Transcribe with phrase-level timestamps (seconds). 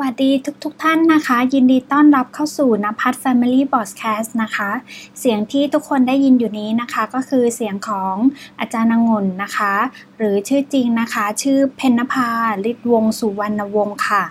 [0.00, 0.30] วัสดี
[0.64, 4.70] ทุกๆทท่านนะคะ ยินดีต้อนรับเข้าสู่นภัทร Family b o s แ c a s t นะคะ
[5.18, 8.14] เสียงที่ทุกคนได้ยินอยู่นี้นะคะ ก็คือเสียงของ
[8.60, 9.74] อาจารย์นงนนะคะ
[10.16, 12.28] หรือชื่อจริงนะคะ ชื่อเพนนภา
[12.70, 14.24] ฤทธิ์วงสุวรรณวงศ์ค่ะ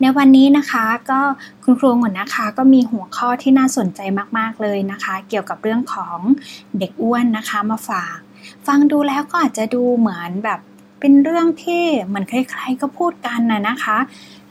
[0.00, 1.20] ในวันนี้นะคะก็
[1.64, 4.00] คุณครูหงุนนะคะก็มีหัวข้อที่น่าสนใจ
[4.38, 6.18] มากๆเลยนะคะ เกี่ยวกับเรื่องของ
[6.78, 8.16] เด็กอ้วนนะคะมาฝาก
[8.66, 10.60] ฟังดูแล้วก็อาจจะดูเหมือนแบบ
[11.04, 13.98] เป็นเรื่องที่เหมือนใครๆก็พูดกันนะนะคะ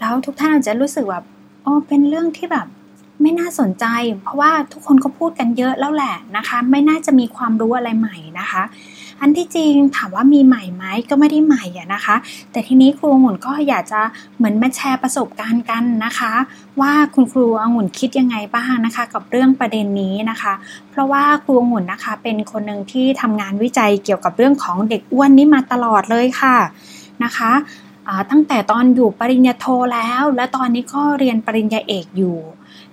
[0.01, 1.23] แล้วทุกท่านอาจจะรู้สึกแบบ
[1.65, 2.67] อ๋อเป็นเรื่องที่แบบ
[3.21, 3.85] ไม่น่าสนใจ
[4.21, 8.63] เพราะว่าทุกคนก็พูดกันเยอะแล้วแหละนะคะ ไม่น่าจะมีความรู้อะไรใหม่นะคะ
[9.21, 12.15] อันที่จริงถามว่ามีใหม่ไหมก็ไม่ได้ใหม่อะนะคะ
[12.51, 14.01] แต่ทีนี้ครูองุ่นก็อยากจะ
[14.37, 16.33] เหมือนมาแชร์ประสบการณ์กันนะคะ
[16.81, 20.53] ว่าคุณครูองุ่นคิดยังไงบ้างนะคะ กับเรื่องประเด็นนี้นะคะ
[20.89, 26.57] เพราะว่าครูองุ่นนะคะ เป็นคนหนึ่งที่ทำงานวิจัยเกี่ยวกับเรื่องของเด็กอ้วนนี้มาตลอดเลยค่ะ
[27.23, 27.51] นะคะ
[28.31, 32.37] ตั้งแต่ตอนอยู่ปริญญาโทแล้ว และตอนนี้ก็เรียนปริญญาเอกอยู่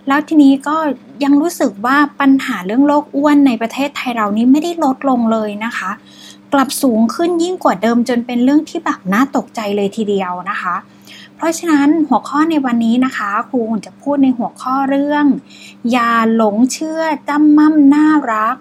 [0.09, 0.77] แล้วทีนี้ก็
[1.25, 5.91] ยังรู้สึกว่าปัญหาเรื่องโรคอ้วนในประเทศไทยเรานี้ไม่ได้ลดลงเลยนะคะ
[6.53, 10.75] กลับสูงขึ้นยิ่งกว่าเดิมจนเป็นเรื่องที่แบบน่าตกใจเลยทีเดียวนะคะ
[11.37, 15.25] เพราะฉะนั้นหัวข้อในวันนี้นะคะครูจะพูดในหัวข้อเรื่อง
[15.91, 18.57] อย่าหลงเชื่อจำมั่มน่ารัก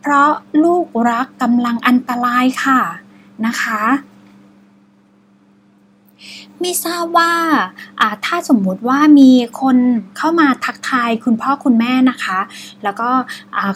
[0.00, 0.30] เพราะ
[0.64, 2.80] ลูกรักกำลังอันตรายค่ะ
[3.46, 3.82] นะคะ
[6.60, 7.32] ไม่ทราบว่า
[8.24, 9.76] ถ้าสมมุติว่ามีคน
[10.16, 12.38] เข้ามาทักทายคุณพ่อคุณแม่นะคะ
[12.84, 13.10] แล้วก็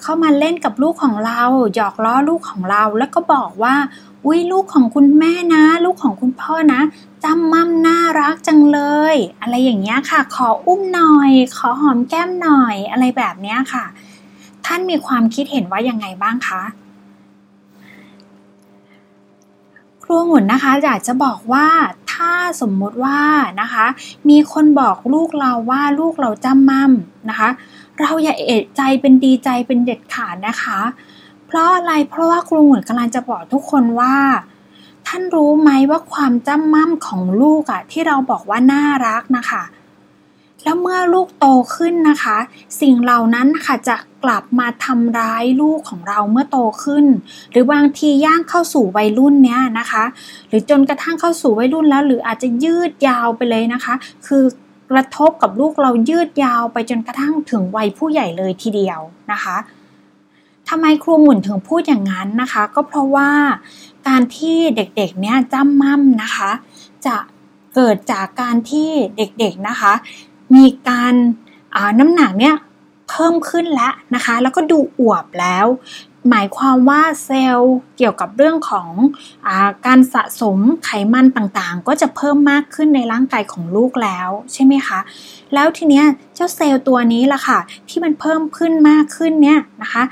[0.02, 1.42] เข้ามาเล่นกับลูกของเรา
[1.74, 3.74] หยอกล้อลูกของเรา แล้วก็บอกว่า
[4.26, 6.80] อุ้ยลูกของคุณแม่นะ ลูกของคุณพ่อนะ
[7.24, 8.80] จำมั่มน่ารักจังเล
[9.12, 13.84] ย อะไรอย่างเงี้ยค่ะ ขออุ้มหน่อย ขอหอมแก้มหน่อยอะไรแบบเนี้ยค่ะ
[14.64, 16.62] ท่านมีความคิดเห็นว่ายังไงบ้างคะ
[19.99, 21.66] ค รูหมุนนะคะอยากจะบอกว่า
[22.12, 23.20] ถ้าสมมุติว่า
[23.60, 23.86] นะคะ
[24.28, 26.92] มีคนบอกลูกเราว่าลูกเราจำมั่ม
[27.28, 27.48] นะคะ
[28.00, 30.80] เราอย่าเอะใจเป็นดีใจเป็นเด็ดขาดนะคะ
[31.46, 34.16] เพราะอะไรเพราะว่าครูหมุนกำลังจะบอกทุกคนว่า
[35.06, 39.62] ท่านรู้ไหมว่าความจำมั่มของลูกอะที่เราบอกว่าน่ารักนะคะ
[40.64, 42.38] แล้วเมื่อลูกโตขึ้นนะคะ
[42.80, 47.06] สิ่งเหล่านั้นค่ะจะกลับมาทำร้ายลูกของเราเมื่อโตขึ้น
[47.50, 50.04] หรือบางทีย่างเข้าสู่วัยรุ่นเนี้ยนะคะ
[50.48, 53.94] หรือจนกระทั่งเข้าสู่วัยรุ่นแล้ว หรืออาจจะยืดยาวไปเลยนะคะ
[54.26, 54.44] คือ
[54.90, 59.00] กระทบกับลูกเรายืดยาวไปจนกระทั่งถึงวัยผู้ใหญ่เลยทีเดียว
[59.32, 59.56] นะคะ
[60.68, 63.30] ทำไมครูหมุนถึงพูดอย่างนั้นนะคะ ก็เพราะว่า
[64.08, 66.50] การที่เด็กๆ เนี้ยจ้ำมั่มนะคะ
[67.06, 67.16] จะ
[67.74, 69.92] เกิดจากการที่เด็กๆนะคะ
[70.54, 71.14] มีการ
[72.00, 72.56] น้ำหนักเนี่ย
[73.08, 75.66] เพิ่มขึ้นแล้วนะคะ แล้วก็ดูอวบแล้ว
[76.30, 78.88] หมายความว่าเซลล์เกี่ยวกับเรื่องของ
[79.46, 79.48] อ
[79.86, 85.00] การสะสมไขมันต่างๆ ก็จะเพิ่มมากขึ้นในร่างกายของลูกแล้วใช่ไหมคะ
[85.54, 90.02] แล้วทีเนี้ยเจ้าเซลล์ตัวนี้ล่ะค่ะ ที่มันเพิ่มขึ้นมากขึ้นเนี่ยนะคะ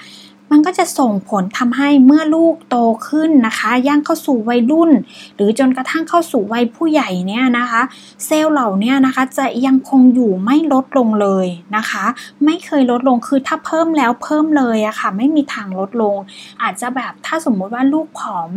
[0.51, 2.77] มันก็จะส่งผลทำให้เมื่อลูกโต
[3.09, 4.91] ขึ้นนะคะ ย่างเข้าสู่วัยรุ่น
[5.35, 7.83] หรือจนกระทั่งเข้าสู่วัยผู้ใหญ่เนี่ยนะคะ
[8.27, 12.05] เซลล์เหล่านี้นะคะจะยังคงอยู่ไม่ลดลงเลยนะคะ
[12.45, 16.17] ไม่เคยลดลงคือถ้าเพิ่มแล้วเพิ่มเลยอะคะ่ะ ไม่มีทางลดลง
[16.63, 18.51] อาจจะแบบถ้าสมมุติว่าลูกผอม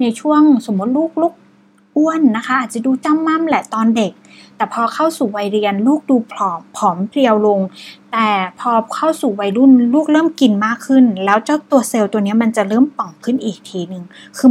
[0.00, 1.34] ในช่วงสมมติลูกลูก
[1.96, 4.12] อ้วนนะคะ อาจจะดูจ้ำม่ำแหละตอนเด็ก
[4.56, 7.60] แต่พอเข้าสู่วัยเรียนลูกดูผอมผอมเพรียวลง
[8.18, 14.04] แต่พอเข้าสู่วัยรุ่นลูกเริ่มกินมากขึ้น แล้วเจ้าตัวเซลล์ตัวนี้มันจะเริ่มป่องขึ้นอีกทีหนึ่ง
[14.38, 14.50] คือ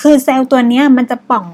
[0.00, 1.46] คือเซลล์ตัวนี้มันจะป่อง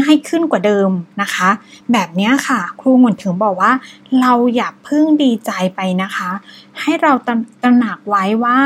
[0.00, 0.90] ง่ายขึ้นกว่าเดิม
[1.22, 1.48] นะคะ
[1.92, 3.72] แบบนี้ค่ะ ครูหมุนถึงบอกว่า
[4.20, 6.30] เราอย่าพึ่งดีใจไปนะคะ
[6.80, 8.58] ให้เราตระหนักไว้ว่า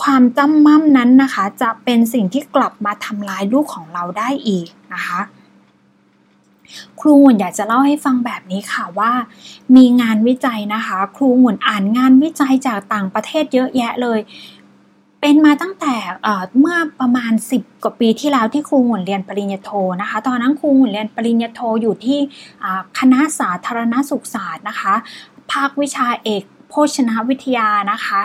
[0.00, 5.20] ความจำมั่มนั้นนะคะ จะเป็นสิ่งที่กลับมาทำลายลูกของเราได้อีกนะคะ
[7.00, 9.12] ครูหุ่นอยากจะเล่าให้ฟังแบบนี้ค่ะว่า
[9.76, 14.20] มีงานวิจัยนะคะ ครูหุ่นอ่านงานวิจัยจากต่างประเทศเยอะแยะเลย
[15.20, 15.94] เป็นมาตั้งแต่
[16.58, 19.70] เมื่อประมาณ 10 กว่าปีที่แล้วที่ครูหุ่นเรียนปริญญาโท
[20.00, 22.18] นะคะ ตอนนั้นครูหุ่นเรียนปริญญาโทอยู่ที่
[22.98, 24.94] คณะสาธารณสุขศาสตร์นะคะ
[25.52, 26.42] ภาควิชาเอก
[26.94, 28.20] ชนาวิทยานะคะ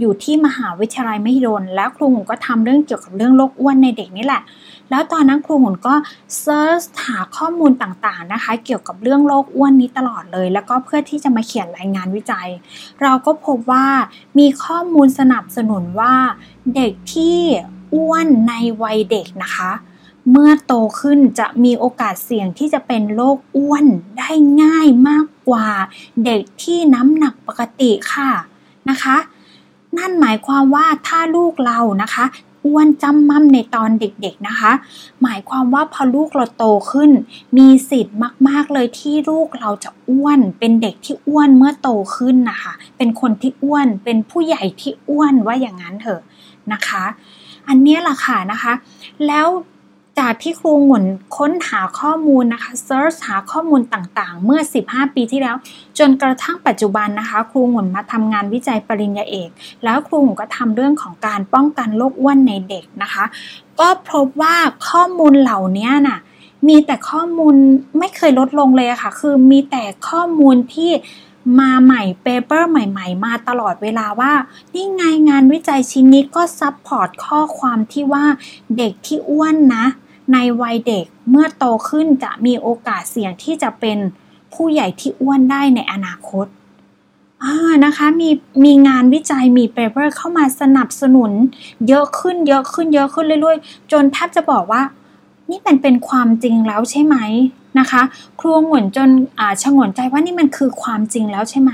[0.00, 4.42] อยู่ที่มหาวิทยาลัยมหิดล แล้วครูหมุนก็ทำเรื่องเกี่ยวกับเรื่องโรคอ้วนในเด็กนี่แหละ
[4.90, 5.94] แล้วตอนนั้นครูหมุนก็
[6.40, 12.48] เซิร์ชหาข้อมูลต่างๆนะคะ เกี่ยวกับเรื่องโรคอ้วนนี้ตลอดเลย แล้วก็เพื่อที่จะมาเขียนรายงานวิจัย
[13.02, 13.86] เราก็พบว่า
[14.38, 16.14] มีข้อมูลสนับสนุนว่า
[16.74, 17.38] เด็กที่
[17.94, 19.70] อ้วนในวัยเด็กนะคะ
[20.30, 23.86] เมื่อโตขึ้นจะมีโอกาสเสี่ยงที่จะเป็นโรคอ้วน
[24.18, 24.30] ได้
[24.62, 25.68] ง่ายมากกว่า
[26.24, 28.30] เด็กที่น้ำหนักปกติค่ะ
[28.90, 29.16] นะคะ
[29.96, 32.24] นั่นหมายความว่าถ้าลูกเรานะคะ
[32.66, 34.72] อ้วนจำมั่มในตอนเด็กๆนะคะ
[35.22, 37.10] หมายความว่าพอลูกเราโตขึ้น
[37.56, 38.16] มีสิทธิ์
[38.48, 46.20] มากๆเลยที่ลูกเราจะอ้วน เป็นเด็กที่อ้วนเมื่อโตขึ้นนะคะ เป็นคนที่อ้วน เป็นผู้ใหญ่ที่อ้วนว่าอย่างนั้นเถอะ
[46.72, 47.04] นะคะ
[47.68, 48.72] อันนี้แหละค่ะนะคะ
[49.26, 49.46] แล้ว
[50.18, 51.04] จากที่ครูหมุน
[51.36, 55.56] ค้นหาข้อมูลนะคะเซิร์ชหาข้อมูลต่างๆ เมื่อ 15 ปีที่แล้ว
[55.98, 59.48] จนกระทั่งปัจจุบันนะคะ ครูหมุนมาทำงานวิจัยปริญญาเอก
[59.84, 63.24] แล้วครูหมุนก็ทำเรื่องของการป้องกันโรคอ้วนในเด็กนะคะ
[63.80, 64.56] ก็พบว่า
[64.88, 66.18] ข้อมูลเหล่านี้น่ะ
[66.68, 67.54] มีแต่ข้อมูล
[67.98, 70.90] ไม่เคยลดลงเลยค่ะ คือมีแต่ข้อมูลที่
[71.60, 74.32] มาใหม่ paper ใหม่ ๆ มาตลอดเวลาว่า
[74.74, 78.24] นี่ไงงานวิจัยชิ้นนี้ก็ support ข้อความที่ว่า
[78.76, 79.86] เด็กที่อ้วนนะ
[80.32, 83.98] ในวัยเด็กเมื่อโตขึ้นจะมีโอกาสเสี่ยงที่จะเป็น
[84.54, 86.46] ผู้ใหญ่ที่อ้วนได้ในอนาคต
[87.84, 88.30] นะคะมี
[88.64, 91.32] มีงานวิจัยมี paper เข้ามาสนับสนุน
[91.88, 94.82] เยอะขึ้นเยอะขึ้นเยอะขึ้นเรื่อยๆ จนแทบจะบอกว่า
[95.50, 97.16] นี่มันเป็นความจริงแล้วใช่ไหม
[97.78, 98.02] นะคะ
[98.40, 99.08] ครูหงวนจน
[99.38, 101.72] อ่าชงนใจว่านี่มันคือความจริงแล้วใช่ไหม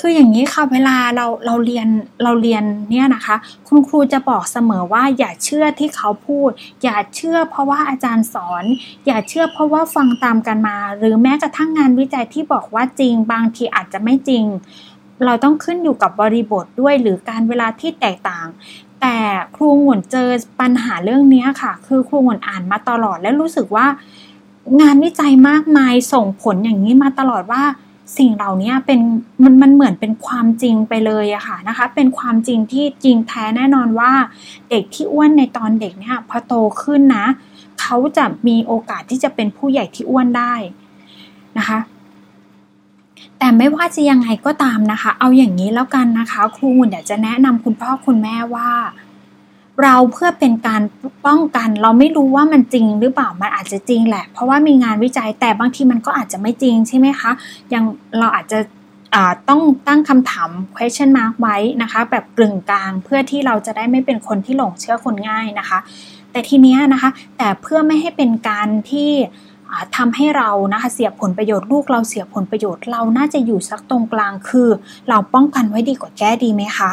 [0.00, 1.88] คืออย่างนี้ค่ะเวลาเราเราเรียน
[2.22, 3.36] เราเรียนเนี่ยนะคะ
[3.68, 6.50] คุณครูจะบอกเสมอว่าอย่าเชื่อที่เขาพูด
[6.82, 8.64] อย่าเชื่อเพราะว่าอาจารย์สอน
[9.06, 14.44] อย่าเชื่อเพราะว่าฟังตามกันมา หรือแม้กระทั่งงานวิจัยที่บอกว่าจริง บางทีอาจจะไม่จริง
[15.24, 18.46] เราต้องขึ้นอยู่กับบริบทด้วยหรือการเวลาที่แตกต่าง
[19.00, 19.16] แต่
[19.56, 20.28] ครูหงวนเจอ
[20.60, 23.86] ปัญหาเรื่องนี้ค่ะ คือครูหงวนอ่านมาตลอดและรู้สึกว่า
[24.80, 27.62] งานวิจัยมากมายส่งผลอย่างนี้มาตลอดว่า
[28.18, 29.00] สิ่งเหล่านี้เป็น
[29.42, 34.12] มันมันเหมือนเป็นความจริงไปเลยอะค่ะนะคะ เป็นความจริงที่จริงแท้แน่นอนว่า
[34.70, 37.26] เด็กที่อ้วนในตอนเด็กเนี่ยพอโตขึ้นนะ
[37.80, 40.54] เขาจะมีโอกาสที่จะเป็นผู้ใหญ่ที่อ้วนได้
[41.58, 41.78] นะคะ
[43.38, 48.70] แต่ไม่ว่าจะยังไงก็ตามนะคะ เอาอย่างนี้แล้วกันนะคะ ครูเดี๋ยวจะแนะนำคุณพ่อคุณแม่ว่า
[49.82, 50.82] เราเพื่อเป็นการ
[51.26, 57.30] ป้องกัน เราไม่รู้ว่ามันจริงหรือเปล่ามันอาจจะจริงแหละ เพราะว่ามีงานวิจัยแต่บางทีมันก็อาจจะไม่จริงใช่ไหมคะ
[57.74, 57.84] ยัง
[58.18, 58.58] เราอาจจะ
[59.48, 65.78] ต้องตั้งคำถาม question mark ไว้นะคะ แบบกลึงกลางเพื่อที่เราจะได้ไม่เป็นคนที่หลงเชื่อคนง่ายนะคะ
[66.32, 69.10] แต่ทีนี้นะคะแต่เพื่อไม่ให้เป็นการที่
[69.96, 74.68] ทำให้เรานะคะเสียผลประโยชน์ลูกเราเสียผลประโยชน์เราน่าจะอยู่สักตรงกลางคือ
[75.08, 76.90] เราป้องกันไว้ดีกว่าแก้ดีไหมคะ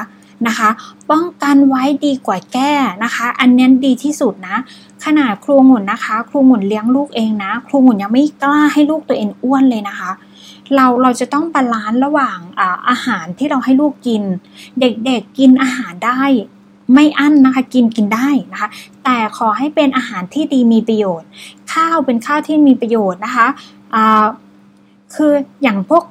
[0.47, 0.69] นะคะ
[1.11, 2.71] ป้องกันไว้ดีกว่าแก้
[3.03, 4.57] นะคะ อันนี้ดีที่สุดนะ
[5.05, 10.11] ขนาดครูหมุนนะคะ ครูหมุนเลี้ยงลูกเองนะ ครูหมุนยังไม่กล้าให้ลูกตัวเองอ้วนเลยนะคะ
[10.75, 14.23] เราเราจะต้องบาลานซ์ระหว่างอาอาหารที่เราให้ลูกกิน
[14.79, 16.21] เด็กๆกินอาหารได้
[16.93, 18.69] ไม่อั้นนะคะกินกินได้นะคะ
[19.03, 21.27] แต่ขอให้เป็นอาหารที่ดีมีประโยชน์
[21.73, 24.25] ข้าวเป็นข้าวที่มีประโยชน์นะคะะ
[25.15, 26.03] คืออย่างพวก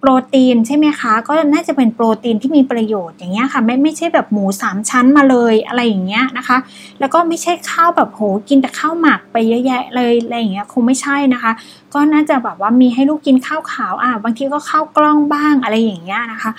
[0.00, 6.58] โปรตีนใช่ไหมคะ ก็น่าจะเป็นโปรตีนที่มีประโยชน์อย่างเงี้ยค่ะ ไม่ไม่ใช่แบบหมูสามชั้นมาเลยอะไรอย่างเงี้ยนะคะ
[7.00, 11.52] แล้วก็ไม่ใช่ข้าวแบบโหกินแต่ข้าวหมักไปเยอะแยะเลยอะไรอย่างเงี้ยคงไม่ใช่นะคะ
[11.94, 16.50] ก็น่าจะแบบว่ามีให้ลูกกินข้าวขาวอะบางทีก็ข้าวกล้องบ้างอะไรอย่างเงี้ยนะคะ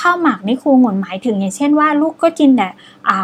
[0.00, 2.68] ข้าวหมักนี่ครูหมุนหมายถึงอย่างเช่นว่าลูกก็กินแต่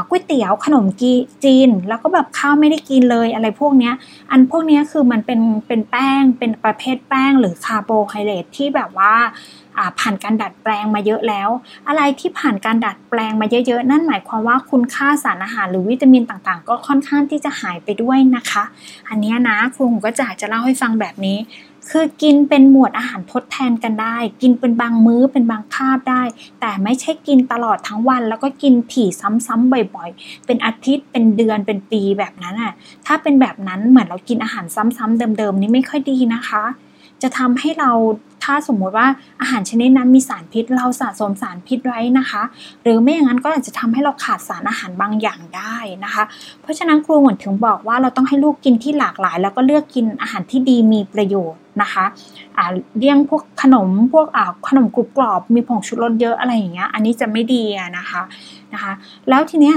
[0.09, 1.13] ก๋วยเตี๋ยวขนมกี
[1.45, 3.95] จีน แล้วก็แบบข้าวไม่ได้กินเลยอะไรพวกเนี้ย
[4.31, 9.15] อันพวกเนี้ยคือมันเป็นเป็นแป้งเป็นประเภทแป้งหรือคาร์โบไฮเดรตที่แบบว่า
[9.99, 11.49] ผ่านการดัดแปลงมาเยอะแล้ว
[11.89, 18.65] อะไรที่ผ่านการดัดแปลงมาเยอะๆ นั่นหมายความว่าคุณค่าสารอาหารหรือวิตามินต่างๆ ก็ค่อนข้างที่จะหายไปด้วยนะคะ
[19.09, 21.39] อันนี้นะครูก็จะจะเล่าให้ฟังแบบนี้
[21.89, 26.23] คือกินเป็นหมวดอาหารทดแทนกันได้ กินเป็นบางมื้อเป็นบางคาบได้
[26.61, 29.09] แต่ไม่ใช่กินตลอดทั้งวัน แล้วก็กินถี่
[29.47, 32.73] ซ้ำๆบ่อยๆ เป็นอาทิตย์เป็นเดือนเป็นปีแบบนั้นอะ
[33.07, 36.65] ถ้าเป็นแบบนั้นเหมือนเรากินอาหารซ้ำๆเดิมๆนี่ไม่ค่อยดีนะคะ
[37.23, 37.91] จะทำให้เรา
[38.45, 39.07] ถ้าสมมติว่า
[39.41, 42.43] อาหารชนิดนั้นมีสารพิษ เราสะสมสารพิษไว้นะคะ
[42.83, 46.23] หรือไม่อย่างนั้นก็อาจจะทำให้เราขาดสารอาหารบางอย่างได้นะคะ
[46.63, 52.05] เพราะฉะนั้นครูหมนถึงบอกว่าเราต้องให้ลูกกินที่หลากหลาย แล้วก็เลือกกินอาหารที่ดีมีประโยชน์นะคะ
[52.57, 52.67] อ่า
[52.99, 57.63] เลี่ยงพวกขนมพวกอ่าขนมกรุบกรอบ มีผงชูรสเยอะอะไรอย่างเงี้ยอันนี้จะไม่ดี
[57.99, 58.23] นะคะ
[58.73, 58.93] นะคะ
[59.29, 59.77] แล้วทีเนี้ย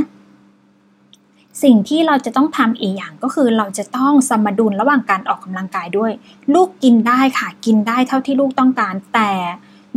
[1.64, 6.12] สิ่งที่เราจะต้องทำอีกอย่างก็คือเราจะต้องสมดุลระหว่างการออกกำลังกายด้วย
[6.54, 9.32] ลูกกินได้ค่ะ กินได้เท่าที่ลูกต้องการ แต่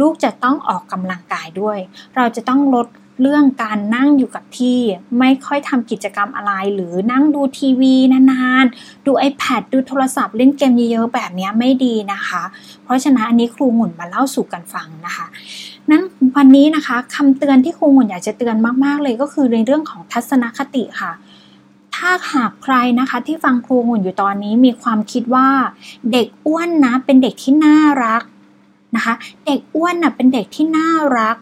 [0.01, 1.79] ลูกจะต้องออกกำลังกายด้วย
[2.17, 2.89] เราจะต้องลด
[3.23, 4.79] เรื่องการนั่งอยู่กับที่
[5.19, 12.43] ไม่ค่อยทำกิจกรรมอะไร หรือนั่งดูทีวีนานๆ ดู iPad ดูโทรศัพท์เล่นเกมเยอะๆ แบบนี้ไม่ดีนะคะ
[12.85, 15.27] เพราะฉะนั้นอันนี้ครูหมุนมาเล่าสู่กันฟังนะคะ
[15.91, 16.03] นั้น
[16.37, 21.13] วันนี้นะคะคำเตือนที่ครูหมุนอยากจะเตือนมากๆเลยก็คือในเรื่องของทัศนคติค่ะ
[21.97, 25.49] ถ้าหากใครนะคะที่ฟังครูหุ่นอยู่ตอนนี้มีความคิดว่า
[26.13, 28.23] เด็กอ้วนนะเป็นเด็กที่น่ารัก
[28.97, 29.15] นะคะ
[29.47, 31.37] เด็กอ้วนนะเป็นเด็กที่น่ารัก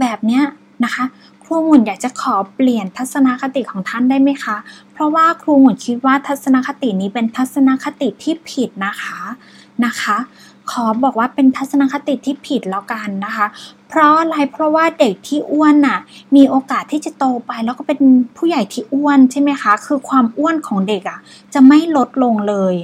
[0.00, 0.44] แบบเนี้ย
[0.84, 1.04] นะคะ
[1.44, 4.56] ครูหมุนอยากจะขอเปลี่ยนทัศนคติของท่านได้ไหมคะ
[4.92, 9.18] เพราะว่าครูหมุนคิดว่าทัศนคตินี้เป็นทัศนคติที่ผิดนะคะ
[9.84, 10.16] นะคะ
[10.70, 13.46] ขอบอกว่าเป็นทัศนคติที่ผิดแล้วกันนะคะ
[13.90, 15.98] เพราะอะไรเพราะว่าเด็กที่อ้วนน่ะ
[16.36, 17.98] มีโอกาสที่จะโตไปแล้วก็เป็น
[18.36, 21.18] ผู้ใหญ่ที่อ้วนใช่ไหมคะคือความอ้วนของเด็กอะ
[21.54, 22.74] จะไม่ลดลงเลย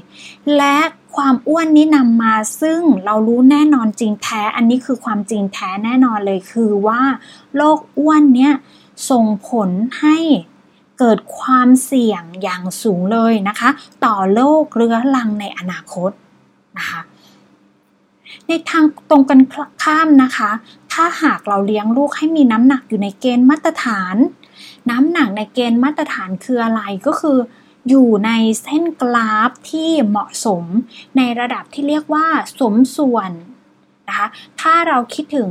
[0.56, 0.76] และ
[1.16, 7.00] ความอ้วนนี้นำมาซึ่งเรารู้แน่นอนจริงแท้ อันนี้คือความจริงแท้แน่นอนเลยคือว่า
[7.56, 8.52] โรคอ้วนเนี้ย
[9.10, 9.70] ส่งผล
[10.00, 10.18] ให้
[10.98, 13.68] เกิดความเสี่ยงอย่างสูงเลยนะคะ
[14.04, 16.10] ต่อโรคเรื้อรังในอนาคต
[16.78, 17.00] นะคะ
[18.48, 19.40] ในทางตรงกัน
[19.82, 20.50] ข้ามนะคะ
[20.92, 24.16] ถ้าหากเราเลี้ยงลูกให้มีน้ำหนักอยู่ในเกณฑ์มาตรฐาน
[24.90, 27.38] น้ำหนักในเกณฑ์มาตรฐานคืออะไรก็คือ
[27.88, 28.30] อยู่ใน
[28.62, 30.64] เส้นกราฟที่เหมาะสม
[31.16, 32.26] ในระดับที่เรียกว่า
[32.60, 33.30] สมส่วน
[34.08, 34.26] นะคะ
[34.60, 35.48] ถ้าเราคิดถึง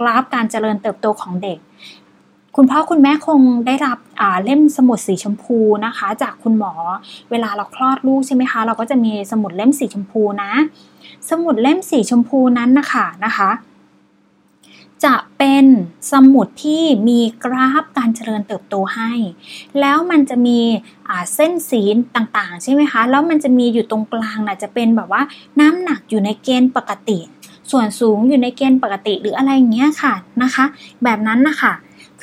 [0.00, 1.58] กราฟการเจริญเติบโตของเด็ก
[2.56, 3.98] คุณพ่อคุณแม่คงได้รับ
[4.44, 6.72] เล่มสมุดสีชมพูนะคะ จากคุณหมอ
[7.30, 10.52] เวลาเราคลอดลูกใช่ไหมคะ เราก็จะมีสมุดเล่มสีชมพูนะ
[11.30, 13.50] สมุดเล่มสีชมพูนั้นนะคะนะคะ
[15.04, 15.64] จะเป็น
[16.12, 19.12] สมุดที่มีกราฟการเจริญเติบโตให้
[19.80, 20.58] แล้วมันจะมี
[21.34, 21.82] เส้นสี
[22.16, 25.22] ต่างๆ ใช่ไหมคะ แล้วมันจะมีอยู่ตรงกลางนะจะเป็นแบบว่า
[25.60, 27.18] น้ำหนักอยู่ในเกณฑ์ปกติ
[27.70, 30.64] ส่วนสูงอยู่ในเกณฑ์ปกติหรืออะไรเงี้ยค่ะนะคะ
[31.04, 31.72] แบบนั้นนะคะ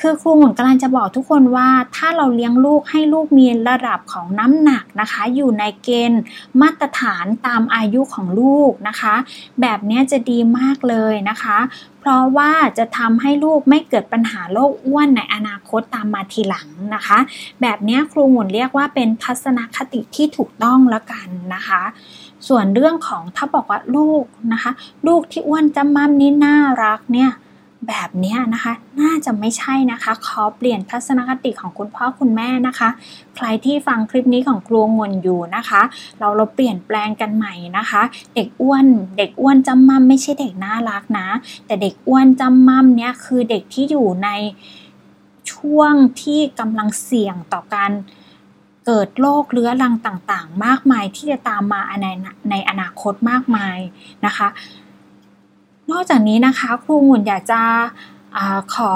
[0.04, 6.22] คือครูหมุนกำลังจะบอกทุกคนว่าถ้าเราเลี้ยงลูกให้ลูกมีระดับของน้ำหนักนะคะ อยู่ในเกณฑ์
[6.60, 9.14] มาตรฐานตามอายุของลูกนะคะ
[9.60, 11.58] แบบนี้จะดีมากเลยนะคะ
[12.00, 17.18] เพราะว่าจะทำให้ลูกไม่เกิดปัญหาโรคอ้วนในอนาคตตามมาทีหลังนะคะ
[17.62, 21.82] แบบนี้ครูหมุนเรียกว่าเป็นทัศนคติที่ถูกต้องแล้วกันนะคะ
[22.48, 24.72] ส่วนเรื่องของถ้าบอกว่าลูกนะคะ
[25.06, 27.30] ลูกที่อ้วนจำมั่มนี่น่ารักเนี่ย
[27.88, 32.88] แบบนี้นะคะ น่าจะไม่ใช่นะคะ ขอเปลี่ยนทัศนคติของคุณพ่อคุณแม่นะคะ
[33.36, 35.82] ใครที่ฟังคลิปนี้ของครูงนอยู่นะคะ
[36.18, 38.02] เราเราเปลี่ยนแปลงกันใหม่นะคะ
[38.34, 38.86] เด็กอ้วน
[39.18, 41.28] เด็กอ้วนจำมั่มไม่ใช่เด็กน่ารักนะ
[41.66, 44.28] แต่เด็กอ้วนจำมั่มเนี่ยคือเด็กที่อยู่ใน
[45.52, 47.92] ช่วงที่กำลังเสี่ยงต่อการ
[48.86, 52.06] เกิดโรคเรื้อรังต่างๆ มากมายที่จะตามมาใน
[52.50, 53.78] ในอนาคตมากมาย
[54.26, 54.48] นะคะ
[55.92, 57.60] นอกจากนี้นะคะครูหมุนอยากจะ
[58.36, 58.38] อ
[58.74, 58.92] ขอ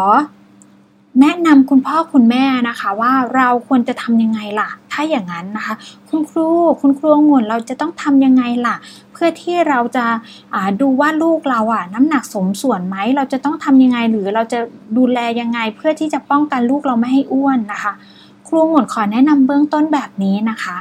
[1.21, 5.75] แนะนำคุณพ่อคุณแม่นะคะว่าเราควรจะทำยังไงล่ะ ถ้าอย่างนั้นนะคะ
[6.09, 6.49] คุณครู
[6.81, 8.77] คุณครูงุ่นเราจะต้องทำยังไงล่ะ
[9.13, 10.07] เพื่อที่เราจะ
[10.81, 14.59] ดูว่าลูกเราอะน้ำหนักสมส่วนไหมเราจะต้องทำยังไงหรือเราจะ
[14.97, 17.93] ดูแลยังไง เพื่อที่จะป้องกันลูกเราไม่ให้อ้วนนะคะ
[18.49, 20.77] ครูหมุนขอแนะนำเบื้องต้นแบบนี้นะคะ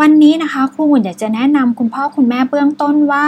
[0.00, 3.26] วันนี้นะคะ ครูหมุนอยากจะแนะนำคุณพ่อคุณแม่เบื้องต้นว่า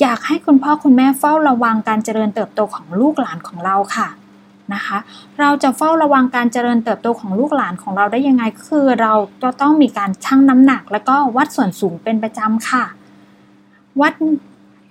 [0.00, 4.08] อยากให้คุณพ่อคุณแม่เฝ้าระวังการเจริญเติบโตของลูกหลานของเราค่ะ
[4.74, 4.98] นะคะ
[5.40, 12.84] เราจะเฝ้าระวังการเจริญเติบโตของลูกหลานของเราได้ยังไง คือเราจะต้องมีการชั่งน้ำหนัก แล้วก็วัดส่วนสูงเป็นประจำค่ะ
[14.00, 14.12] วัด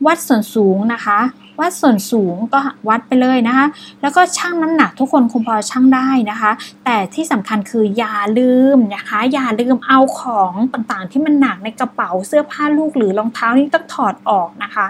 [0.05, 1.19] วัดส่วนสูงนะคะ
[1.59, 3.65] วัดส่วนสูงก็วัดไปเลยนะคะ
[4.01, 6.51] แล้วก็ชั่งน้ำหนักทุกคนคงพอชั่งได้นะคะ
[6.85, 14.85] แต่ที่สำคัญคืออย่าลืมนะคะ อย่าลืมเอาของต่างๆ ที่มันหนักในกระเป๋าเสื้อผ้าลูกหรือรองเท้านี่ต้องถอดออกนะคะ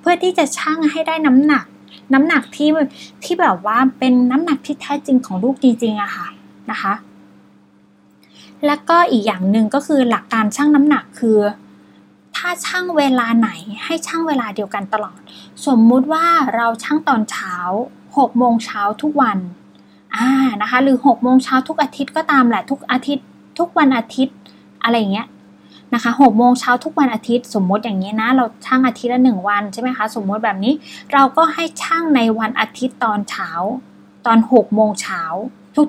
[0.00, 1.64] เพื่อที่จะชั่งให้ได้น้ำหนัก
[2.14, 2.68] น้ำหนักที่
[3.24, 6.26] ที่แบบว่าเป็นน้ำหนักที่แท้จริงของลูกจริงๆอะค่ะ
[6.70, 6.92] นะคะ
[8.66, 11.38] แล้วก็อีกอย่างหนึ่งก็คือหลักการชั่งน้ำหนักคือ
[12.66, 13.50] ช่างเวลาไหน
[13.84, 15.18] ให้ช่างเวลาเดียวกันตลอด
[15.66, 16.26] สมมุติว่า
[16.56, 17.54] เราช่างตอนเช้า
[17.98, 19.38] 6โมงเช้าทุกวัน
[20.16, 20.28] อ่า
[20.60, 23.26] นะคะ หรือ6โมงเช้าทุกอาทิตย์ก็ตามแหละทุกอาทิตย์
[23.58, 24.36] ทุกวันอาทิตย์
[24.82, 25.28] อะไรอย่างเงี้ย
[25.94, 30.74] นะคะหกโมงเช้าทุกวันอาทิตย์ สมมติอย่างนี้นะ เราช่างอาทิตย์ละหนึ่งวันใช่ไหมคะ สมมติแบบนี้
[31.12, 33.50] เราก็ให้ช่างในวันอาทิตย์ตอนเช้า
[34.26, 35.22] ตอนหกโมงเช้า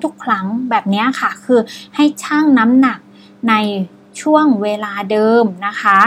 [0.04, 1.60] ทุกๆ ครั้งแบบนี้ค่ะ คือ
[1.94, 2.98] ให้ช่างน้ำหนัก
[3.48, 3.54] ใน
[4.20, 5.98] ช่วงเวลาเดิมนะคะ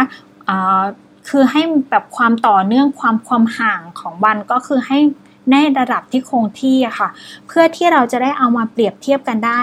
[1.29, 4.97] คือให้แบบความต่อเนื่องความความห่างของวันก็คือให้
[5.51, 7.09] ในระดับที่คงที่อะค่ะ
[7.47, 9.61] เพื่อที่เราจะได้เอามาเปรียบเทียบกันได้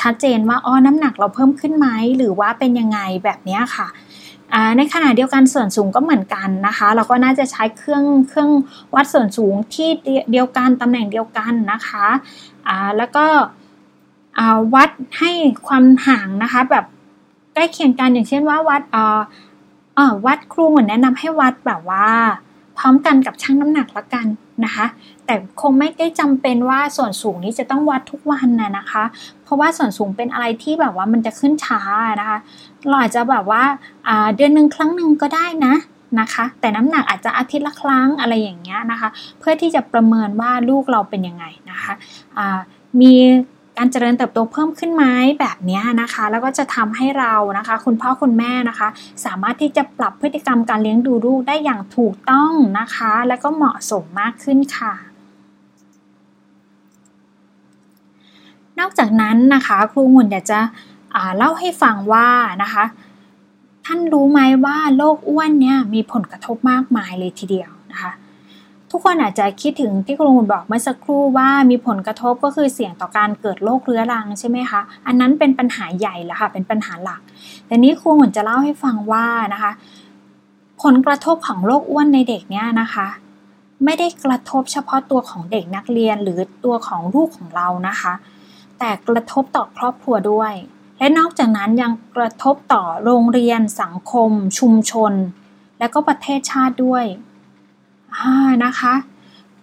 [0.00, 3.88] ชัดเจนว่าอ๋อน้ำหนักเราเพิ่มขึ้นไหมหรือว่าเป็นยังไงแบบนี้ค่ะ
[4.76, 8.50] ในขณะเดียวกันส่วนสูงก็เหมือนกันนะคะ เราก็น่าจะใช้เครื่องเครื่อง
[8.94, 9.88] วัดส่วนสูงที่
[10.30, 12.06] เดียวกันตำแหน่งเดียวกันนะคะ
[12.96, 13.26] แล้วก็
[14.74, 15.30] วัดให้
[15.66, 16.84] ความห่างนะคะแบบ
[17.54, 18.82] ใกล้เคียงกันอย่างเช่นว่าวัด
[19.98, 22.08] ออวัดครูหมือนแนะนำให้วัดแบบว่า
[22.78, 24.26] พร้อมกันกับชั่งน้ำหนักละกัน
[24.64, 24.86] นะคะ
[25.26, 29.04] แต่คงไม่ได้จำเป็นว่าส่วนสูงนี้จะต้องวัดทุกวันนะนะคะ
[29.44, 31.80] เพราะว่าส่วนสูงเป็นอะไรที่แบบว่ามันจะขึ้นช้า
[32.20, 32.38] นะคะ
[32.88, 33.62] เราอาจจะแบบว่า
[34.36, 35.74] เดือนหนึ่งครั้งหนึ่งก็ได้นะ
[36.20, 39.08] นะคะ แต่น้ำหนักอาจจะอาทิตย์ละครั้งอะไรอย่างเงี้ยนะคะ
[39.38, 41.92] เพื่อที่จะประเมินว่าลูกเราเป็นยังไงนะคะ
[43.00, 43.14] มี
[43.78, 45.04] การเจริญเติบโตเพิ่มขึ้นไหม
[45.40, 48.88] แบบนี้นะคะ แล้วก็จะทำให้เรานะคะ คุณพ่อคุณแม่นะคะ
[49.24, 54.94] สามารถที่จะปรับพฤติกรรมการเลี้ยงดูลูกได้อย่างถูกต้องนะคะ และก็เหมาะสมมากขึ้นค่ะ
[58.78, 60.58] นอกจากนั้นนะคะครูหุ่นอยากจะ
[61.36, 62.28] เล่าให้ฟังว่า
[62.62, 62.84] นะคะ
[63.86, 68.10] ท่านรู้ไหมว่าโรคอ้วนเนี่ยมีผลกระทบมากมายเลยทีเดียวนะคะ
[68.96, 77.20] ทุกคนอาจจะคิดถึงที่ครูบอกเมื่อสักครู่ว่ามีผลกระทบก็คือเสี่ยงต่อการเกิดโรคเรื้อรังใช่ไหมคะ อันนั้นเป็นปัญหาใหญ่แล้วค่ะ เป็นปัญหาหลัก
[77.66, 79.72] แต่นี้ครูหนจะเล่าให้ฟังว่านะคะ
[80.82, 83.06] ผลกระทบของโรคอ้วนในเด็กเนี่ยนะคะ
[83.84, 88.12] ไม่ได้กระทบเฉพาะตัวของเด็กนักเรียนหรือตัวของลูกของเรานะคะ
[88.78, 90.52] แต่กระทบต่อครอบครัวด้วย
[90.98, 95.12] และนอกจากนั้นยังกระทบต่อโรงเรียนสังคม ชุมชน
[95.78, 97.06] และก็ประเทศชาติด้วย
[98.64, 98.94] นะคะ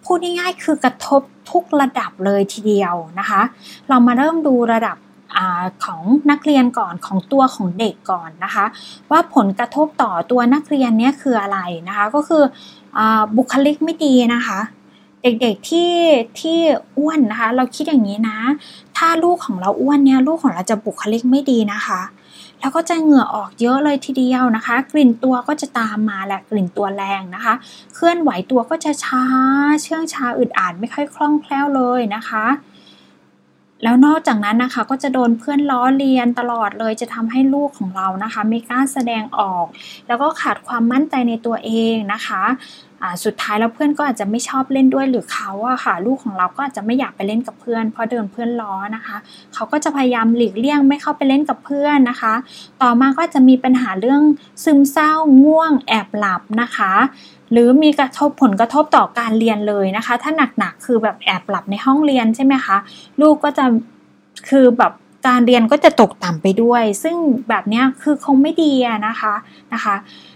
[0.04, 3.42] พูดง่ายๆคือกระทบทุกระดับเลยทีเดียวนะคะ
[3.88, 4.96] เรามาเริ่มดูระดับ
[5.36, 5.38] อ
[5.84, 8.64] ของนักเรียนก่อนของตัวของเด็กก่อนนะคะ
[9.10, 12.42] ว่าผลกระทบต่อตัวนักเรียนเนี่ยคืออะไรนะคะ ก็คือ
[12.98, 13.00] อ
[13.36, 14.60] บุคลิกไม่ดีนะคะ
[15.22, 15.92] เด็กๆที่
[16.40, 16.58] ที่
[16.98, 18.38] อ้วนนะคะ เราคิดอย่างนี้นะ
[18.96, 22.00] ถ้าลูกของเราอ้วนเนี่ยลูกของเราจะบุคลิกไม่ดีนะคะ
[22.62, 27.54] แล้วก็จะเหงื่อออกเยอะเลยทีเดียวนะคะ กลิ่นตัวก็จะตามมาแหละกลิ่นตัวแรงนะคะ
[27.94, 29.24] เคลื่อนไหวตัวก็จะช้า
[29.82, 32.44] เชื่องช้าอึดอัดไม่ค่อยคล่องแคล่วเลยนะคะ
[33.82, 39.66] แล้วนอกจากนั้นนะคะก็จะโดนเพื่อนล้อเลียนตลอดเลยจะทำให้ลูกของเรานะคะ ไม่กล้าแสดงออก
[40.08, 42.42] แล้วก็ขาดความมั่นใจในตัวเองนะคะ
[43.24, 49.16] สุดท้ายแล้วเพื่อนก็อาจจะไม่ชอบเล่นด้วยหรือเขาอะค่ะ ลูกของเราก็อาจจะไม่อยากไปเล่นกับเพื่อน เพราะเดินเพื่อนล้อนะคะ
[49.54, 52.34] เขาก็จะพยายามหลีกเลี่ยงไม่เข้าไปเล่นกับเพื่อนนะคะ
[52.82, 54.22] ต่อมาก็จะมีปัญหาเรื่อง
[54.64, 55.12] ซึมเศร้า
[55.44, 56.92] ง่วงแอบหลับนะคะ
[57.52, 62.76] หรือมีกระทบผลกระทบต่อการเรียนเลยนะคะ ถ้าหนักๆคือแบบแอบหลับในห้องเรียนใช่ไหมคะ
[63.20, 63.64] ลูกก็จะ
[64.48, 64.92] คือแบบ
[65.26, 67.16] การเรียนก็จะตกต่ำไปด้วย ซึ่ง
[67.48, 68.72] แบบนี้คือคงไม่ดี
[69.06, 69.34] นะคะ
[69.74, 69.94] นะคะ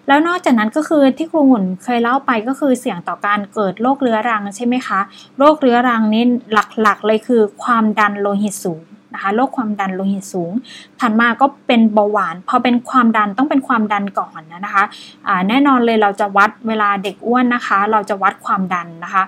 [0.09, 5.01] แล้วนอกจากนั้นก็คือที่ครูหมุนเคยเล่าไปก็คือเสี่ยงต่อการเกิดโรคเรื้อรังใช่ไหมคะ
[5.39, 8.83] โรคเรื้อรังนี่หลักๆเลยคือความดันโลหิตสูง
[9.15, 10.53] นะคะโรคความดันโลหิตสูง
[11.01, 19.25] ถัดมาก็เป็นเบาหวาน พอเป็นความดันต้องเป็นความดันก่อนนะคะะแน่นอนเลยเราจะวัดเวลาเด็กอ้วนนะคะ เราจะวัดความดันนะคะ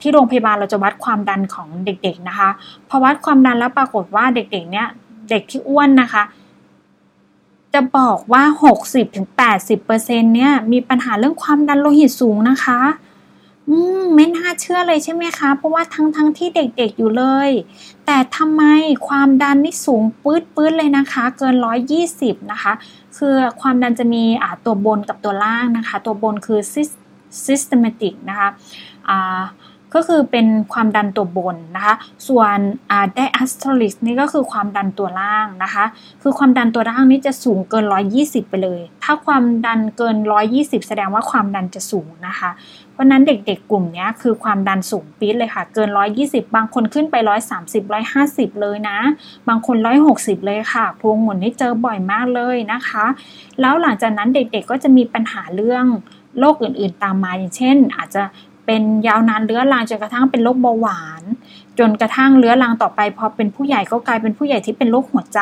[0.00, 2.50] ที่โรงพยาบาลเราจะวัดความดันของเด็กๆนะคะ
[2.88, 4.88] พอวัดความดันแล้วปรากฏว่าเด็กๆเนี่ย
[5.30, 6.22] เด็กที่อ้วนนะคะ
[7.74, 8.42] จะบอกว่า
[9.18, 12.80] 60-80%เนี่ยมีปัญหาเรื่องความดันโลหิตสูงนะคะ
[13.68, 17.50] อืมไม่น่าเชื่อเลยใช่ไหมคะ เพราะว่าทั้งทั้งที่เด็กๆอยู่เลย
[18.06, 18.62] แต่ทำไม
[19.08, 21.54] ความดันนี่สูงปื๊ดปื๊ดเลยนะคะ เกิน
[22.02, 22.72] 120 นะคะ
[23.18, 26.60] คือความดันจะมีอ่าตัวบนกับตัวล่างนะคะ ตัวบนคือ
[27.46, 28.48] systematic นะคะ
[29.08, 29.40] อ่า
[29.94, 31.94] ก็คือเป็นความดันตัวบนนะคะ
[32.28, 32.58] ส่วน
[33.14, 35.84] ไดอะสโทลิกนี่ก็คือความดันตัวล่างนะคะ
[36.22, 37.84] คือความดันตัวล่างนี่จะสูงเกิน
[38.18, 40.16] 120 ไปเลย ถ้าความดันเกิน
[40.52, 42.50] 120 แสดงว่าความดันจะสูงนะคะ
[42.92, 45.88] เพราะนั้นเด็กๆกลุ่มนี้คือความดันสูงปี๊ดเลยค่ะ เกิน
[46.22, 47.14] 120 บางคนขึ้นไป
[47.58, 47.82] 130
[48.16, 48.98] 150 เลยนะ
[49.48, 49.76] บางคน
[50.12, 53.06] 160 เลยค่ะพวงหมุนนี่เจอบ่อยมากเลยนะคะ
[53.60, 55.86] แล้วหลังจากนั้นเด็กๆก็จะมีปัญหาเรื่อง
[56.38, 58.22] โรคอื่นๆตามมาอย่างเช่น อาจจะ
[58.72, 61.22] เป็นยาวนานเรื้อรังจนกระทั่งเป็นโรคเบาหวาน
[61.78, 65.40] จนกระทั่งเรื้อรังต่อไปพอเป็นผู้ใหญ่ก็กลายเป็นผู้ใหญ่ที่เป็นโรคหัวใจ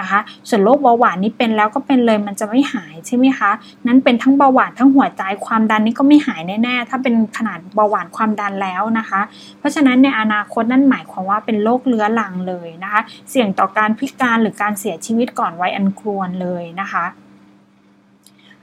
[0.00, 3.50] นะคะ ส่วนโรคเบาหวานนี่เป็นแล้วก็เป็นเลยมันจะไม่หายใช่ไหมคะ
[3.86, 9.20] นั้นเป็นทั้งเบาหวานทั้งหัวใจความดันนี่ก็ไม่หายแน่ๆถ้าเป็นขนาดเบาหวานความดันแล้วนะคะ
[9.58, 17.04] เพราะฉะนั้นในอนาคตนั่นหมายความว่าเป็นโรคเรื้อรังเลยนะคะ เสี่ยงต่อการพิการหรือการเสียชีวิตก่อนวัยอันควรเลยนะคะ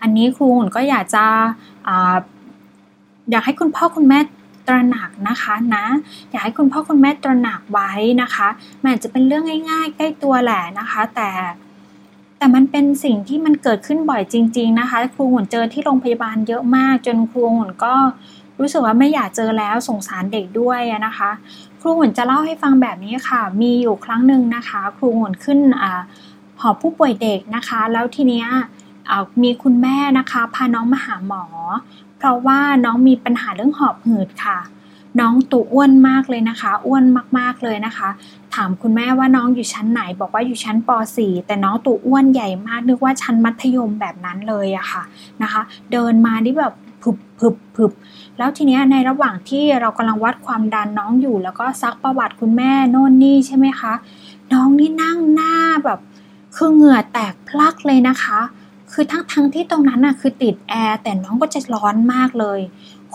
[0.02, 1.26] อันนี้ครูหุ่นก็อยากจะ
[3.32, 4.20] อยากให้คุณพ่อคุณแม่
[4.68, 5.86] ตระหนักนะคะนะ
[6.32, 8.48] อยากให้คุณพ่อคุณแม่ตระหนักไว้นะคะ
[8.82, 11.30] มันอาจจะเป็นเรื่องง่าย ๆ ใกล้ตัวแหละนะคะ แต่
[12.38, 17.94] แต่มันเป็นสิ่งที่มันเกิดขึ้นบ่อยจริง ๆนะคะ ครูหุ่นเจอที่โรงพยาบาลเยอะมาก จนครูหุ่นก็
[18.60, 21.30] รู้สึกว่าไม่อยากเจอแล้วสงสารเด็กด้วยนะคะ
[21.82, 25.86] ครูหุ่นจะเล่าให้ฟังแบบนี้ค่ะ มีอยู่ครั้งหนึ่งนะคะ ครูหุ่นขึ้นอ
[26.60, 28.48] หอผู้ป่วยเด็กนะคะ แล้วทีเนี้ย
[29.44, 31.44] มีคุณแม่นะคะ พาน้องมาหาหมอ
[32.18, 34.60] เพราะว่าน้องมีปัญหาเรื่องหอบหืดค่ะ
[35.20, 37.04] น้องตัวอ้วนมากเลยนะคะ อ้วน
[37.38, 38.10] มากๆเลยนะคะ
[38.56, 45.04] ถามคุณแม่ว่าน้องอยู่ชั้นไหน บอกว่าอยู่ชั้นป .4 แต่น้องตัวอ้วนใหญ่มากนึกว่าชั้นมัธยมแบบนั้นเลยอะค่ะ
[45.42, 47.92] นะคะ เดินมาที่แบบผึบผึบผึบ
[48.38, 53.94] แล้วทีนี้ในระหว่างที่เรากำลังวัดความดันน้องอยู่ แล้วก็ซักประวัติคุณแม่โน่นนี่ใช่ไหมคะ
[54.54, 55.54] น้องนี่นั่งหน้า
[55.86, 56.00] แบบ
[56.56, 58.40] คือเหงื่อแตกพลักเลยนะคะ
[58.92, 62.60] คือทั้งทั้งที่ตรงนั้นน่ะคือติดแอร์แต่น้องก็จะร้อนมากเลย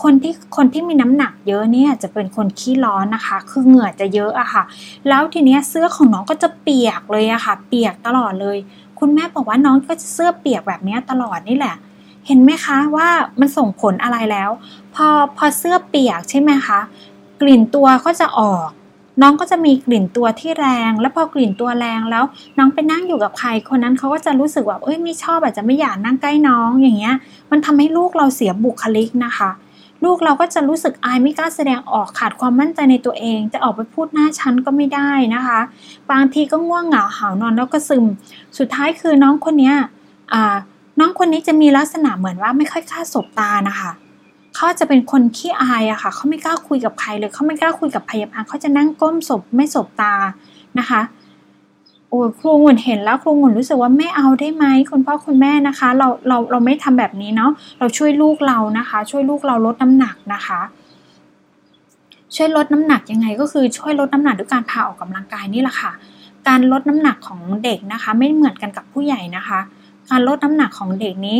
[0.01, 4.63] คนที่คนที่มีน้ำหนักเยอะเนี่ยจะเป็นคนขี้ร้อนนะคะ คือเหงื่อจะเยอะอะค่ะ
[5.07, 8.57] แล้วทีเนี้ยเสื้อของน้องก็จะเปียกเลยอะค่ะ เปียกตลอดเลย
[8.99, 11.75] คุณแม่บอกว่าน้องก็จะเสื้อเปียกแบบนี้ตลอดนี่แหละ
[12.27, 13.09] เห็นไหมคะว่า
[13.39, 14.49] มันส่งผลอะไรแล้ว
[14.95, 15.07] พอ
[15.37, 16.79] พอเสื้อเปียกใช่ไหมคะ
[17.41, 18.69] กลิ่นตัวก็จะออก
[19.21, 22.23] น้องก็จะมีกลิ่นตัวที่แรง แล้วพอกลิ่นตัวแรงแล้ว
[22.57, 27.15] น้องไปนั่งอยู่กับใครคนนั้นเขาก็จะรู้สึกว่าเอ้ยไม่ชอบอาจจะไม่อยากนั่งใกล้น้องอย่างเงี้ย
[27.51, 29.51] มันทำให้ลูกเราเสียบุคลิกนะคะ
[30.03, 35.59] ลูกเราก็จะรู้สึกอายไม่กล้าแสดงออกขาดความมั่นใจในตัวเอง จะออกไปพูดหน้าชั้นก็ไม่ได้นะคะ
[36.11, 38.05] บางทีก็ง่วงเหงาหานอนแล้วก็ซึม
[38.57, 39.73] สุดท้ายคือน้องคนนี้
[40.99, 43.91] น้องคนนี้จะมีลักษณะเหมือนว่าไม่ค่อยกล้าสบตานะคะ
[44.55, 50.13] เขาจะเป็นคนขี้อายอะค่ะเขาไม่กล้าคุยกับใครเลยเขาไม่กล้าคุยกับพยาบาลเขาจะนั่งก้มศพไม่ศพตา
[50.79, 51.01] นะคะ
[52.09, 60.59] โอ้ครูงุ่นเห็นแล้วครูงุ่นรู้สึกว่าไม่เอาได้ไหมคุณพ่อคุณแม่นะคะ เราเราเราไม่ทำแบบนี้เนาะเราช่วยลูกเรานะคะ ช่วยลูกเราลดน้ำหนักนะคะ
[62.35, 65.91] ช่วยลดน้ำหนักยังไงก็คือช่วยลดน้ำหนักด้วยการพาออกกำลังกายนี่แหละค่ะ
[66.47, 69.59] การลดน้ำหนักของเด็กนะคะ ไม่เหมือนกันกับผู้ใหญ่นะคะ
[70.09, 71.37] การลดน้ำหนักของเด็กนี้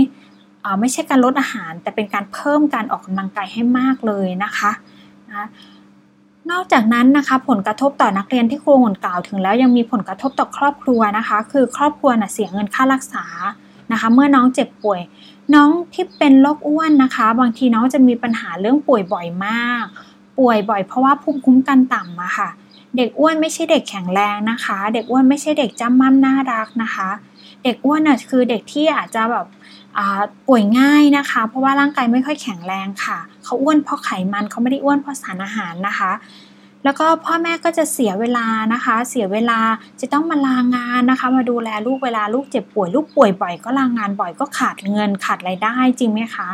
[0.80, 4.72] ไม่ใช่การลดอาหาร แต่เป็นการเพิ่มการออกกำลังกายให้มากเลยนะคะ
[5.32, 5.48] นะ
[6.52, 13.26] นอกจากนั้นนะคะผลกระทบต่อนักเรียนที่ครูหนกล่าวถึงแล้วยังมีผลกระทบต่อครอบครัวนะคะ คือครอบครัวนะ่ะเสียเงินค่ารักษา
[13.92, 15.02] นะคะ เมื่อน้องเจ็บป่วย
[15.56, 19.86] น้องที่เป็นโรคอ้วนนะคะ บางทีน้องจะมีปัญหาเรื่องป่วยบ่อยมาก
[20.40, 22.50] ป่วยบ่อยเพราะว่าภูมิคุ้มกันต่ำอะค่ะ
[22.98, 27.10] เด็กอ้วนไม่ใช่เด็กแข็งแรงนะคะ เด็กอ้วนไม่ใช่เด็กจำมั่มน่ารักนะคะ
[27.64, 29.46] เด็กอ้วนน่ะคือเด็กที่อาจจะแบบ
[30.48, 36.12] ป่วยง่ายนะคะ เพราะว่าร่างกายไม่ค่อยแข็งแรงค่ะ เขาอ้วนเพราะไขมันเขาไม่ได้อ้วนเพราะสารอาหารนะคะ
[36.84, 39.60] แล้วก็พ่อแม่ก็จะเสียเวลานะคะ เสียเวลา
[40.02, 46.50] จะต้องมาลางานนะคะ มาดูแลลูกเวลาลูกเจ็บป่วยลูกป่วยบ่อยก็ลางานบ่อยก็ขาดเงินขาดรายได้จริงไหมคะ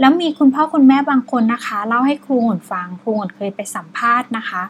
[0.00, 4.62] แล้วมีคุณพ่อคุณแม่บางคนนะคะเล่าให้ครูหุ่นฟังครูหุ่นเคยไปสัมภาษณ์นะคะ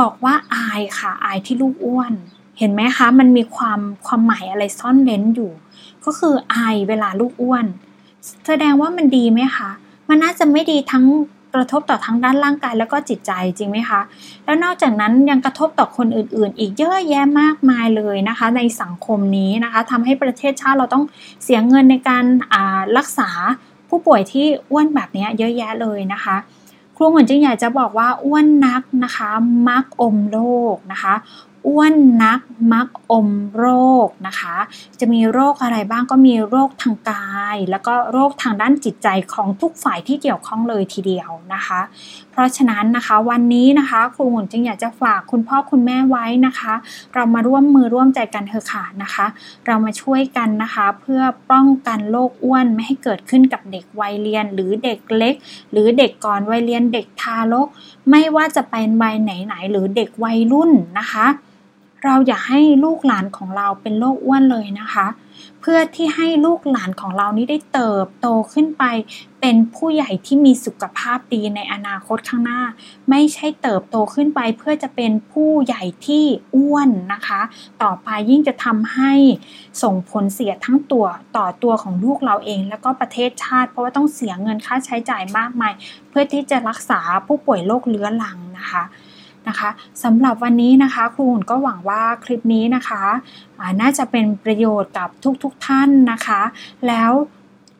[0.00, 2.12] บอกว่าอายค่ะอายที่ลูกอ้วน
[2.60, 5.50] เห็นไหมคะ มันมีความความหมายอะไรซ่อนเร้นอยู่
[6.04, 6.56] ก็คือไอ
[6.88, 7.66] เวลาลูกอ้วน
[8.46, 9.70] แสดงว่ามันดีไหมคะ
[10.08, 11.04] มันน่าจะไม่ดีทั้ง
[11.54, 14.00] กระทบต่อทั้งด้านร่างกายแล้วก็จิตใจจริงไหมคะ
[14.44, 21.04] แล้วนอกจากนั้นยังกระทบต่อคนอื่น ๆ อีกเยอะแยะมากมายเลยนะคะ ในสังคมนี้นะคะทำให้ประเทศชาติเราต้อง
[21.42, 22.24] เสียเงินในการ
[22.98, 23.30] รักษา
[23.88, 26.36] ผู้ป่วยที่อ้วนแบบนี้เยอะแยะเลยนะคะ
[26.96, 29.30] ครูเหมือนจึงอยากจะบอกว่าอ้วนนักนะคะ
[29.68, 30.38] มักอมโร
[30.74, 31.14] คนะคะ
[31.66, 31.94] อ้วน
[32.24, 32.40] นัก
[32.72, 33.66] มักอมโร
[34.06, 34.56] คนะคะ
[35.00, 41.80] จะมีโรคอะไรบ้างก็มีโรคทางกาย แล้วก็โรคทางด้านจิตใจของทุกฝ่ายที่เกี่ยวข้องเลยทีเดียวนะคะ
[42.30, 46.72] เพราะฉะนั้นนะคะวันนี้นะคะครูหุ่นจึงอยากจะฝากคุณพ่อคุณแม่ไว้นะคะ
[47.14, 49.26] เรามาร่วมมือร่วมใจกันเถอะค่ะนะคะ
[49.66, 55.34] เรามาช่วยกันนะคะ เพื่อป้องกันโรคอ้วนไม่ให้เกิดขึ้นกับเด็กวัยเรียน หรือเด็กเล็ก
[55.72, 57.68] หรือเด็กก่อนวัยเรียนเด็กทารก
[58.10, 60.70] ไม่ว่าจะเป็นวัยไหนๆหรือเด็กวัยรุ่น
[61.00, 61.26] นะคะ
[62.04, 65.06] เราอย่าให้ลูกหลานของเราเป็นโรคอ้วนเลยนะคะ
[65.60, 68.84] เพื่อที่ให้ลูกหลานของเรานี้ได้เติบโตขึ้นไป
[69.40, 72.62] เป็นผู้ใหญ่ที่มีสุขภาพดีในอนาคตข้างหน้า
[73.10, 77.40] ไม่ใช่เติบโตขึ้นไป เพื่อจะเป็นผู้ใหญ่ที่อ้วนนะคะ
[77.82, 79.12] ต่อไปยิ่งจะทำให้
[79.82, 85.72] ส่งผลเสียทั้งตัวต่อตัวของลูกเราเอง แล้วก็ประเทศชาติ เพราะว่าต้องเสียเงินค่าใช้จ่ายมากมาย
[86.08, 88.82] เพื่อที่จะรักษาผู้ป่วยโรคเรื้อรังนะคะ
[89.48, 89.70] นะคะ
[90.02, 93.02] สำหรับวันนี้นะคะครูหุ่นก็หวังว่าคลิปนี้นะคะ
[93.80, 95.08] น่าจะเป็นประโยชน์กับ
[95.42, 96.40] ทุกๆทท่านนะคะ
[96.86, 97.12] แล้ว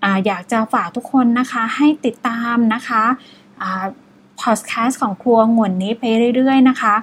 [0.04, 3.02] ออยากจะฝากทุกคนนะคะให้ติดตามนะคะ
[4.40, 6.02] พอดแคสต์ของครัวงวนนี้ไป
[6.36, 6.94] เรื่อยๆนะคะ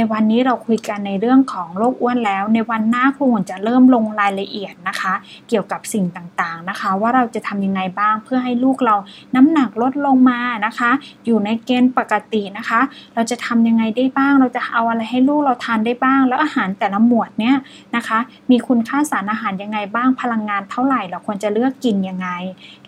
[0.00, 5.14] ในวันนี้เราคุยกันในเรื่องของโรคอ้วนแล้ว ในวันหน้าครูจะเริ่มลงรายละเอียดนะคะ
[5.48, 8.96] เกี่ยวกับสิ่งต่างๆนะคะ ว่าเราจะทำยังไงบ้างเพื่อให้ลูกเรา
[9.36, 10.90] น้ำหนักลดลงมานะคะ
[11.24, 12.80] อยู่ในเกณฑ์ปกตินะคะ
[13.14, 17.56] เราจะทำยังไงได้บ้าง เราจะเอาอะไรให้ลูกเราทานได้บ้าง แล้วอาหารแต่ละหมวดเนี้ย
[17.96, 18.18] นะคะ
[18.50, 22.28] มีคุณค่าสารอาหารยังไงบ้างพลังงานเท่าไหร่เราควรจะเลือกกินยังไง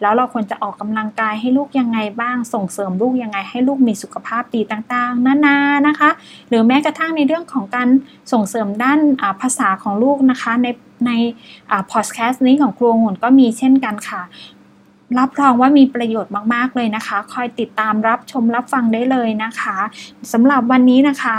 [0.01, 6.11] แล้วเราควรจะออกกำลังกายให้ลูกยังไงบ้าง ส่งเสริมลูกยังไงให้ลูกมีสุขภาพดีต่างๆนานานะคะ
[6.49, 7.89] หรือแม้กระทั่งในเรื่องของการ
[8.33, 9.01] ส่งเสริมด้าน
[9.41, 10.67] ภาษาของลูกนะคะใน
[11.07, 11.11] ใน
[11.91, 14.23] พอดแคสต์นี้ของครูงุ่นก็มีเช่นกันค่ะ
[15.19, 19.77] รับรองว่ามีประโยชน์มาก ๆ เลยนะคะ คอยติดตามรับชมรับฟังได้เลยนะคะ
[20.33, 21.39] สำหรับวันนี้นะคะ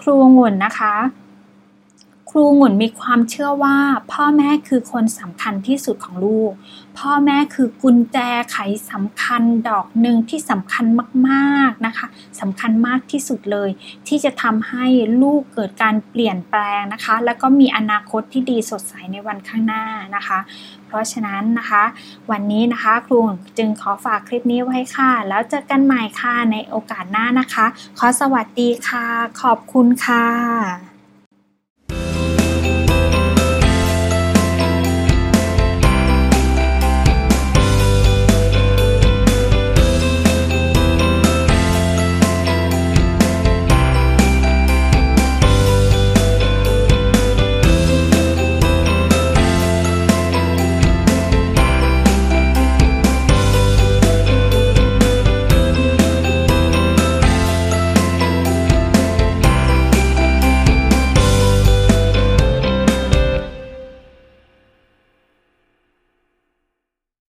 [0.00, 0.94] ครูงุ่นนะคะ
[2.34, 3.76] ครูหงุ่นมีความเชื่อว่า
[4.12, 6.52] พ่อแม่คือคนสำคัญที่สุดของลูก
[6.98, 8.18] พ่อแม่คือกุญแจ
[8.50, 8.58] ไข
[8.90, 10.86] สำคัญดอกหนึ่งที่สำคัญ
[11.28, 12.06] มากๆนะคะ
[12.40, 13.70] สำคัญมากที่สุดเลย
[14.08, 14.86] ที่จะทำให้
[15.22, 19.84] ลูกเกิดการเปลี่ยนแปลงนะคะ แล้วก็มีอนาคตที่ดีสดใสในวันข้างหน้า
[20.16, 20.38] นะคะ
[20.86, 21.84] เพราะฉะนั้นนะคะ
[22.30, 23.18] วันนี้นะคะครู
[23.58, 27.66] จึงขอฝากคลิปนี้ไว้ค่ะ แล้วเจอกันใหม่ค่ะในโอกาสหน้านะคะ
[27.98, 29.06] ขอสวัสดีค่ะ
[29.42, 30.91] ขอบคุณค่ะ